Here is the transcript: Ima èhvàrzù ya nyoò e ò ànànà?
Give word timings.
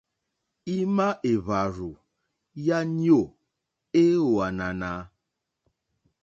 Ima 0.77 1.05
èhvàrzù 1.31 1.89
ya 2.65 2.79
nyoò 2.99 3.23
e 4.01 4.03
ò 4.27 4.31
ànànà? 4.47 4.91